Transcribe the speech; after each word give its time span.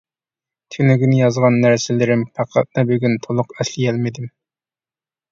تۈنۈگۈن 0.75 1.11
يازغان 1.17 1.57
نەرسىلىرىم 1.65 2.23
پەقەتلا 2.39 2.85
بۈگۈن 2.91 3.13
تۇللۇق 3.27 3.53
ئەسلىيەلمىدىم. 3.59 4.31